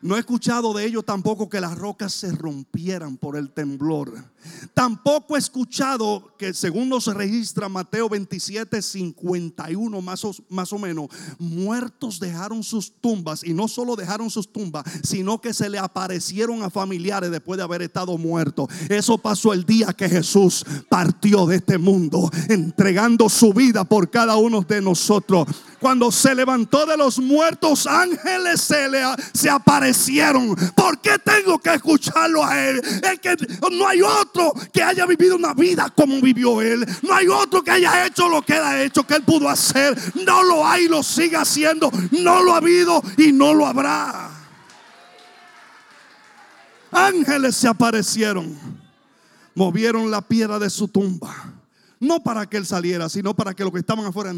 [0.03, 4.13] No he escuchado de ellos tampoco que las rocas se rompieran por el temblor.
[4.75, 11.09] Tampoco he escuchado que según nos registra Mateo 27, 51 más o, más o menos,
[11.39, 16.63] muertos dejaron sus tumbas y no solo dejaron sus tumbas, sino que se le aparecieron
[16.63, 18.69] a familiares después de haber estado muertos.
[18.89, 24.37] Eso pasó el día que Jesús partió de este mundo, entregando su vida por cada
[24.37, 25.47] uno de nosotros.
[25.81, 29.01] Cuando se levantó de los muertos, ángeles se le
[29.33, 30.57] se aparecieron.
[30.75, 32.81] ¿Por qué tengo que escucharlo a él?
[33.03, 33.37] Es que
[33.71, 34.28] no hay otro
[34.73, 36.87] que haya vivido una vida como vivió él.
[37.03, 39.97] No hay otro que haya hecho lo que él ha hecho, que él pudo hacer.
[40.27, 41.91] No lo hay, lo sigue haciendo.
[42.11, 44.31] No lo ha habido y no lo habrá.
[46.91, 48.59] Ángeles se aparecieron.
[49.55, 51.35] Movieron la piedra de su tumba.
[52.01, 54.33] No para que él saliera, sino para que los que estaban afuera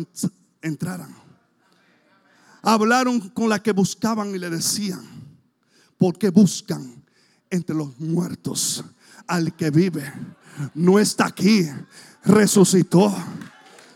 [0.63, 1.15] entraran
[2.63, 5.03] hablaron con la que buscaban y le decían,
[5.99, 7.03] porque buscan
[7.51, 8.85] entre los muertos
[9.27, 10.13] al que vive.
[10.75, 11.69] No está aquí,
[12.25, 13.15] resucitó.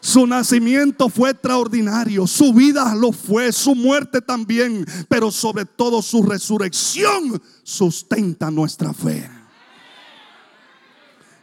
[0.00, 6.22] Su nacimiento fue extraordinario, su vida lo fue, su muerte también, pero sobre todo su
[6.22, 9.28] resurrección sustenta nuestra fe.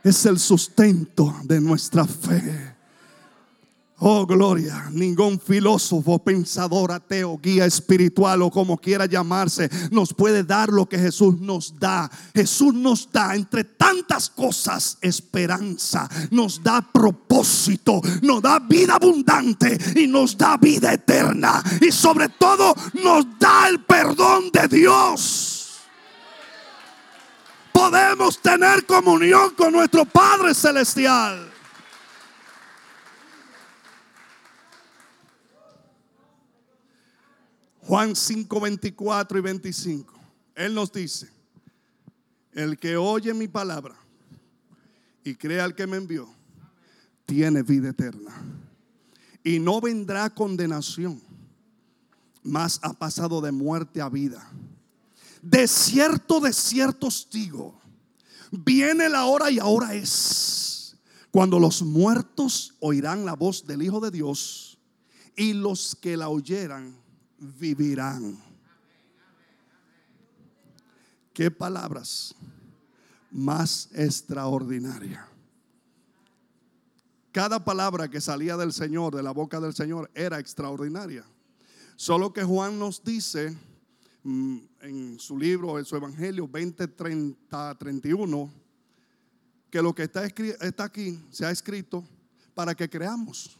[0.04, 2.71] Es el sustento de nuestra fe.
[4.04, 4.90] Oh, gloria.
[4.92, 10.98] Ningún filósofo, pensador, ateo, guía espiritual o como quiera llamarse, nos puede dar lo que
[10.98, 12.10] Jesús nos da.
[12.34, 20.08] Jesús nos da, entre tantas cosas, esperanza, nos da propósito, nos da vida abundante y
[20.08, 21.62] nos da vida eterna.
[21.80, 25.80] Y sobre todo, nos da el perdón de Dios.
[27.72, 31.51] Podemos tener comunión con nuestro Padre Celestial.
[37.92, 40.14] Juan 5, 24 y 25.
[40.56, 41.30] Él nos dice,
[42.54, 43.98] el que oye mi palabra
[45.26, 46.30] y crea al que me envió,
[47.26, 48.32] tiene vida eterna.
[49.44, 51.22] Y no vendrá condenación,
[52.44, 54.50] mas ha pasado de muerte a vida.
[55.42, 57.78] De cierto, de cierto os digo,
[58.52, 60.96] viene la hora y ahora es,
[61.30, 64.80] cuando los muertos oirán la voz del Hijo de Dios
[65.36, 67.01] y los que la oyeran
[67.42, 68.38] vivirán.
[71.34, 72.36] Qué palabras
[73.32, 75.26] más extraordinarias.
[77.32, 81.26] cada palabra que salía del Señor, de la boca del Señor, era extraordinaria.
[81.96, 83.56] Solo que Juan nos dice
[84.24, 88.54] mm, en su libro, en su Evangelio 20, 30, 31,
[89.70, 92.04] que lo que está, está aquí se ha escrito
[92.54, 93.58] para que creamos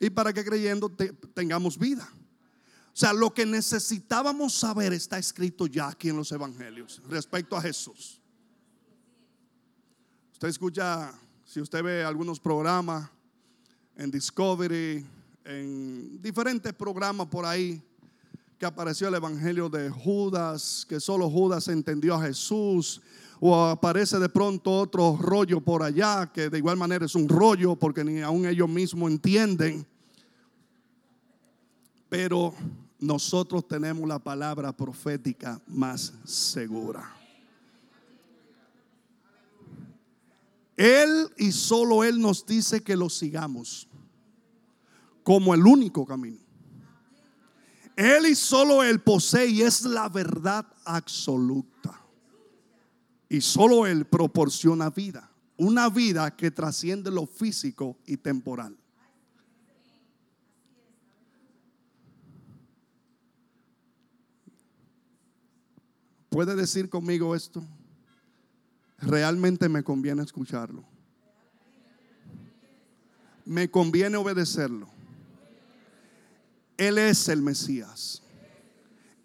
[0.00, 0.90] y para que creyendo
[1.32, 2.08] tengamos vida.
[2.94, 7.62] O sea, lo que necesitábamos saber está escrito ya aquí en los evangelios respecto a
[7.62, 8.20] Jesús.
[10.32, 11.14] Usted escucha,
[11.44, 13.08] si usted ve algunos programas
[13.96, 15.06] en Discovery,
[15.44, 17.82] en diferentes programas por ahí,
[18.58, 23.00] que apareció el evangelio de Judas, que solo Judas entendió a Jesús,
[23.40, 27.74] o aparece de pronto otro rollo por allá, que de igual manera es un rollo
[27.74, 29.84] porque ni aún ellos mismos entienden.
[32.08, 32.54] Pero
[33.02, 37.12] nosotros tenemos la palabra profética más segura.
[40.76, 43.88] Él y solo Él nos dice que lo sigamos
[45.24, 46.38] como el único camino.
[47.96, 52.00] Él y solo Él posee y es la verdad absoluta.
[53.28, 55.28] Y solo Él proporciona vida.
[55.56, 58.76] Una vida que trasciende lo físico y temporal.
[66.32, 67.62] ¿Puede decir conmigo esto?
[68.96, 70.82] Realmente me conviene escucharlo.
[73.44, 74.88] Me conviene obedecerlo.
[76.78, 78.22] Él es el Mesías.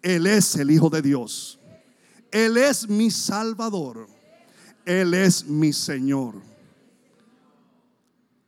[0.02, 1.58] Él es el Hijo de Dios.
[2.30, 4.06] Él es mi Salvador.
[4.84, 6.34] Él es mi Señor.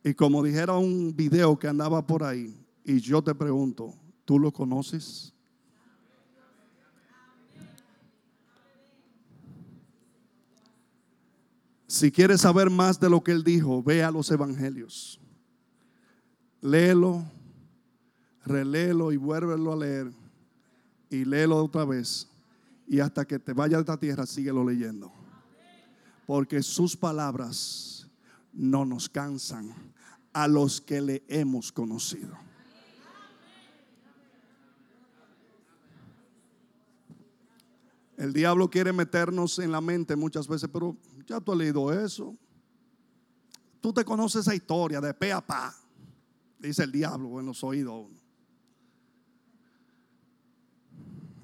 [0.03, 2.55] Y como dijera un video que andaba por ahí,
[2.85, 5.33] y yo te pregunto, ¿tú lo conoces?
[11.91, 15.19] Si quieres saber más de lo que él dijo, ve a los evangelios.
[16.61, 17.25] Léelo,
[18.45, 20.13] reléelo y vuélvelo a leer.
[21.09, 22.29] Y léelo otra vez.
[22.87, 25.11] Y hasta que te vaya a esta tierra, síguelo leyendo.
[26.25, 28.07] Porque sus palabras
[28.53, 29.75] no nos cansan
[30.31, 32.37] a los que le hemos conocido.
[38.15, 42.37] El diablo quiere meternos en la mente muchas veces, pero ya tú has leído eso.
[43.79, 45.75] Tú te conoces esa historia de pe a pa,
[46.59, 48.07] dice el diablo en los oídos.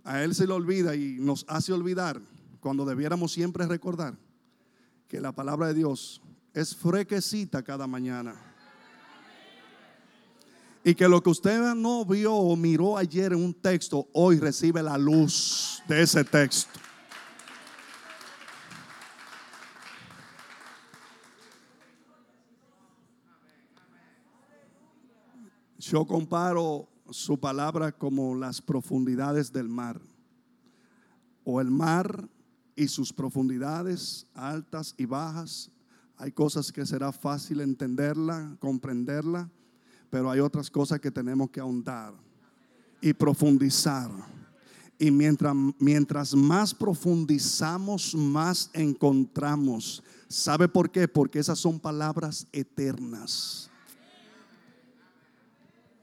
[0.04, 2.22] A él se le olvida y nos hace olvidar
[2.60, 4.18] cuando debiéramos siempre recordar
[5.08, 6.22] que la palabra de Dios
[6.54, 8.36] es frequecita cada mañana.
[10.84, 14.82] Y que lo que usted no vio o miró ayer en un texto, hoy recibe
[14.82, 16.80] la luz de ese texto.
[25.90, 30.02] Yo comparo su palabra como las profundidades del mar.
[31.46, 32.28] O el mar
[32.76, 35.72] y sus profundidades altas y bajas.
[36.18, 39.50] Hay cosas que será fácil entenderla, comprenderla,
[40.10, 42.14] pero hay otras cosas que tenemos que ahondar
[43.00, 44.12] y profundizar.
[45.00, 50.04] Y mientras, mientras más profundizamos, más encontramos.
[50.28, 51.08] ¿Sabe por qué?
[51.08, 53.67] Porque esas son palabras eternas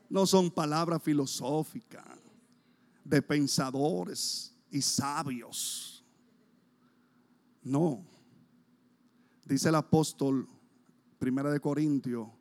[0.08, 2.04] no son palabras filosóficas
[3.04, 6.04] de pensadores y sabios.
[7.62, 8.04] No.
[9.44, 10.48] Dice el apóstol,
[11.18, 12.32] primera de Corintio,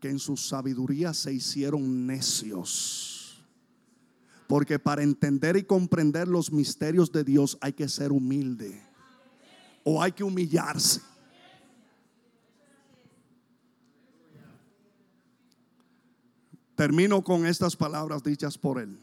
[0.00, 3.44] que en su sabiduría se hicieron necios.
[4.46, 8.80] Porque para entender y comprender los misterios de Dios hay que ser humilde.
[9.82, 11.00] O hay que humillarse.
[16.74, 18.98] Termino con estas palabras dichas por él.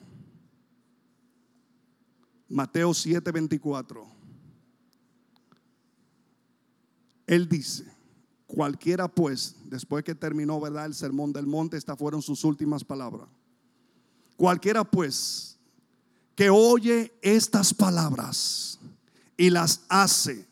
[2.50, 4.06] Mateo 7:24.
[7.28, 7.86] Él dice,
[8.46, 10.86] cualquiera pues, después que terminó, ¿verdad?
[10.86, 13.30] El sermón del monte, estas fueron sus últimas palabras.
[14.36, 15.58] Cualquiera pues
[16.36, 18.80] que oye estas palabras
[19.38, 20.46] y las hace,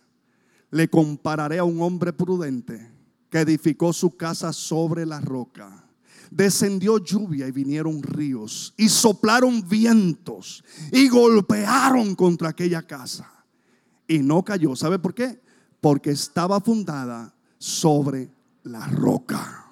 [0.72, 2.90] le compararé a un hombre prudente
[3.30, 5.89] que edificó su casa sobre la roca
[6.32, 13.32] descendió lluvia y vinieron ríos y soplaron vientos y golpearon contra aquella casa.
[14.08, 14.76] Y no cayó.
[14.76, 15.40] ¿Sabe por qué?
[15.82, 18.30] Porque estaba fundada sobre
[18.64, 19.66] la roca.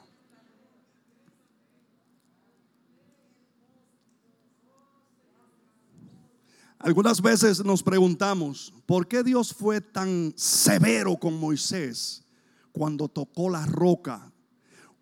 [6.80, 12.24] Algunas veces nos preguntamos, ¿por qué Dios fue tan severo con Moisés
[12.72, 14.32] cuando tocó la roca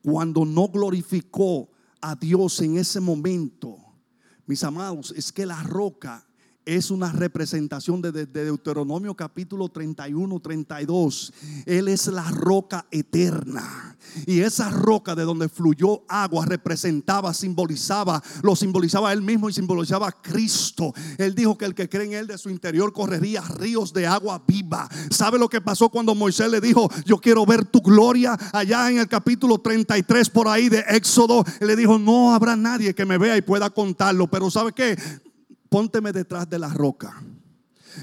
[0.06, 3.80] cuando no glorificó a Dios en ese momento,
[4.46, 6.25] mis amados, es que la roca
[6.66, 11.34] es una representación de, Deuteronomio capítulo 31, 32.
[11.66, 13.96] Él es la roca eterna.
[14.26, 20.12] Y esa roca de donde fluyó agua representaba, simbolizaba, lo simbolizaba él mismo y simbolizaba
[20.12, 20.94] Cristo.
[21.18, 24.42] Él dijo que el que cree en él de su interior correría ríos de agua
[24.48, 24.90] viva.
[25.10, 28.38] ¿Sabe lo que pasó cuando Moisés le dijo, yo quiero ver tu gloria?
[28.54, 32.96] Allá en el capítulo 33 por ahí de Éxodo, él le dijo, no habrá nadie
[32.96, 34.28] que me vea y pueda contarlo.
[34.28, 34.98] Pero ¿sabe qué?
[35.76, 37.22] Pónteme detrás de la roca.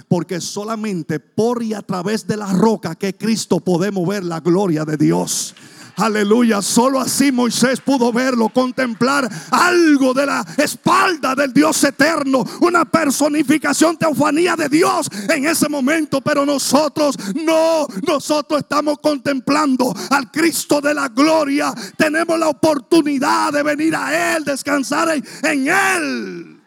[0.07, 4.85] Porque solamente por y a través de la roca que Cristo podemos ver la gloria
[4.85, 5.55] de Dios.
[5.97, 12.85] Aleluya, solo así Moisés pudo verlo, contemplar algo de la espalda del Dios eterno, una
[12.85, 20.83] personificación teofanía de Dios en ese momento, pero nosotros no, nosotros estamos contemplando al Cristo
[20.83, 26.61] de la gloria, tenemos la oportunidad de venir a Él, descansar en, en Él.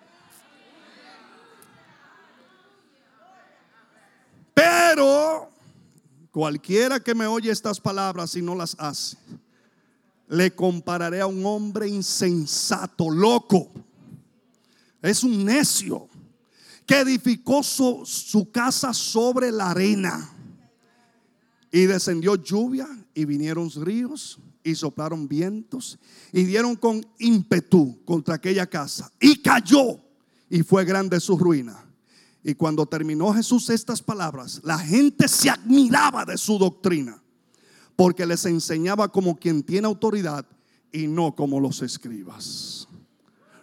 [4.55, 5.51] Pero
[6.31, 9.17] cualquiera que me oye estas palabras y no las hace,
[10.27, 13.71] le compararé a un hombre insensato, loco.
[15.01, 16.09] Es un necio
[16.85, 20.31] que edificó su, casa sobre la arena.
[21.71, 25.99] Y descendió lluvia y vinieron ríos y soplaron vientos
[26.31, 29.99] y dieron con ímpetu contra aquella casa y cayó
[30.49, 31.84] y fue grande su ruina.
[32.47, 37.19] Y cuando terminó Jesús estas palabras, la gente se admiraba de su doctrina,
[37.95, 40.45] porque les enseñaba como quien tiene autoridad
[40.91, 42.87] y no como los escribas,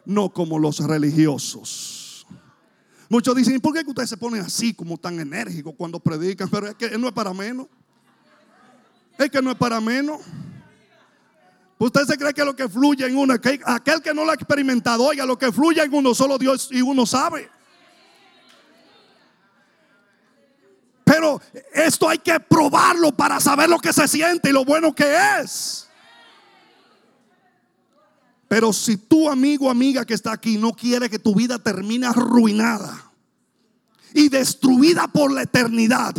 [0.05, 2.27] no como los religiosos.
[3.09, 6.49] Muchos dicen, ¿por qué ustedes se ponen así como tan enérgicos cuando predican?
[6.49, 7.69] Pero es que no es para menos.
[9.17, 10.21] Es que no es para menos.
[11.79, 15.05] Usted se cree que lo que fluye en uno, aquel que no lo ha experimentado,
[15.05, 17.49] oiga, lo que fluye en uno solo Dios y uno sabe.
[21.73, 25.89] Esto hay que probarlo para saber lo que se siente y lo bueno que es.
[28.49, 33.11] Pero si tu amigo amiga que está aquí no quiere que tu vida termine arruinada
[34.13, 36.13] y destruida por la eternidad,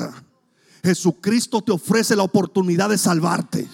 [0.84, 3.68] Jesucristo te ofrece la oportunidad de salvarte.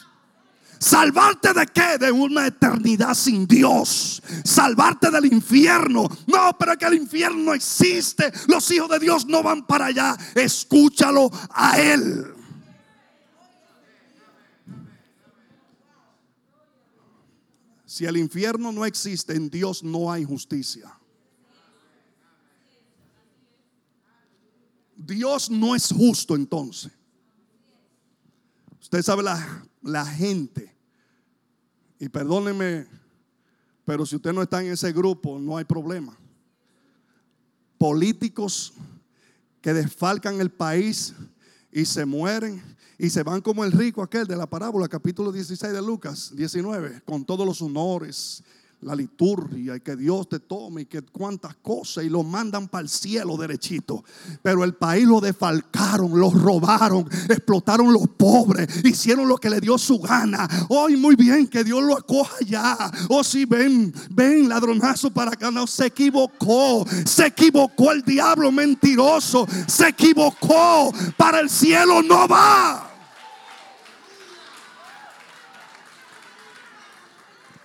[0.80, 1.98] ¿Salvarte de qué?
[1.98, 4.24] De una eternidad sin Dios.
[4.46, 6.08] Salvarte del infierno.
[6.26, 8.32] No, pero que el infierno no existe.
[8.48, 10.18] Los hijos de Dios no van para allá.
[10.36, 12.34] Escúchalo a Él.
[17.86, 20.98] Si el infierno no existe, en Dios no hay justicia.
[24.96, 26.92] Dios no es justo entonces.
[28.80, 30.76] Usted sabe la, la gente,
[32.00, 32.88] y perdóneme,
[33.86, 36.18] pero si usted no está en ese grupo, no hay problema.
[37.78, 38.74] Políticos
[39.62, 41.14] que desfalcan el país
[41.72, 42.62] y se mueren
[42.98, 47.02] y se van como el rico aquel de la parábola, capítulo 16 de Lucas 19,
[47.06, 48.44] con todos los honores
[48.82, 52.84] la liturgia y que Dios te tome y que cuantas cosas y lo mandan para
[52.84, 54.04] el cielo derechito.
[54.42, 59.78] Pero el país lo defalcaron, lo robaron, explotaron los pobres, hicieron lo que le dio
[59.78, 60.48] su gana.
[60.70, 62.78] Hoy muy bien, que Dios lo acoja ya.
[63.10, 65.52] Oh si ven, ven ladronazo para acá.
[65.52, 70.94] No, se equivocó, se equivocó el diablo mentiroso, se equivocó.
[71.18, 72.89] Para el cielo no va.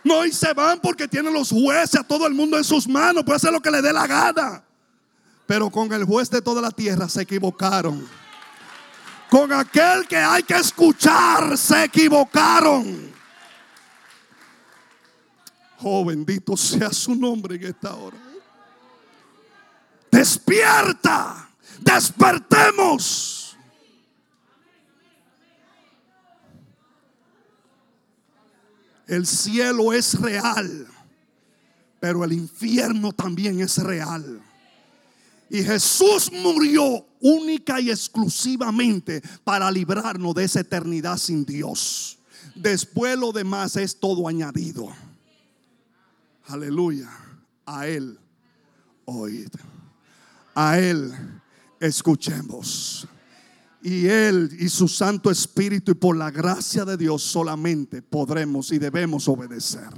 [0.04, 3.24] No, y se van porque tienen los jueces a todo el mundo en sus manos.
[3.24, 4.62] Puede hacer lo que le dé la gana.
[5.46, 8.06] Pero con el juez de toda la tierra se equivocaron.
[9.30, 13.12] Con aquel que hay que escuchar se equivocaron.
[15.80, 18.16] Oh, bendito sea su nombre en esta hora.
[20.10, 21.48] Despierta.
[21.80, 23.43] Despertemos.
[29.06, 30.86] El cielo es real,
[32.00, 34.40] pero el infierno también es real.
[35.50, 42.18] Y Jesús murió única y exclusivamente para librarnos de esa eternidad sin Dios.
[42.54, 44.88] Después lo demás es todo añadido.
[46.46, 47.10] Aleluya.
[47.66, 48.18] A Él
[49.04, 49.50] oíd.
[50.54, 51.12] A Él
[51.80, 53.06] escuchemos.
[53.84, 58.78] Y Él y su Santo Espíritu y por la gracia de Dios solamente podremos y
[58.78, 59.90] debemos obedecer.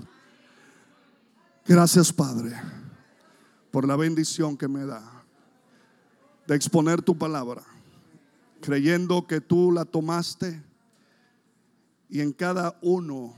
[1.64, 2.52] Gracias Padre
[3.70, 5.24] por la bendición que me da
[6.48, 7.62] de exponer tu palabra,
[8.60, 10.60] creyendo que tú la tomaste
[12.08, 13.36] y en cada uno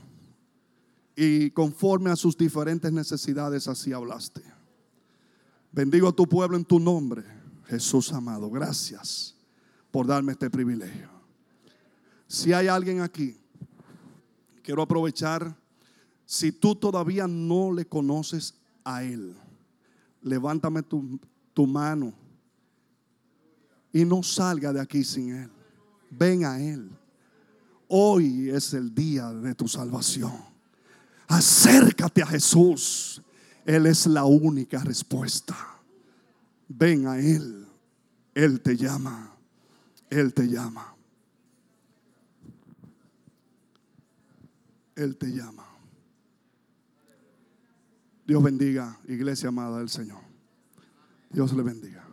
[1.15, 4.41] y conforme a sus diferentes necesidades así hablaste.
[5.71, 7.23] Bendigo a tu pueblo en tu nombre,
[7.67, 8.49] Jesús amado.
[8.49, 9.35] Gracias
[9.91, 11.09] por darme este privilegio.
[12.27, 13.37] Si hay alguien aquí,
[14.63, 15.55] quiero aprovechar,
[16.25, 19.35] si tú todavía no le conoces a Él,
[20.21, 21.19] levántame tu,
[21.53, 22.13] tu mano
[23.91, 25.51] y no salga de aquí sin Él.
[26.11, 26.89] Ven a Él.
[27.87, 30.33] Hoy es el día de tu salvación.
[31.27, 33.21] Acércate a Jesús.
[33.65, 35.55] Él es la única respuesta.
[36.67, 37.67] Ven a Él.
[38.33, 39.28] Él te llama.
[40.09, 40.95] Él te llama.
[44.95, 45.65] Él te llama.
[48.25, 50.21] Dios bendiga, iglesia amada del Señor.
[51.31, 52.08] Dios le bendiga.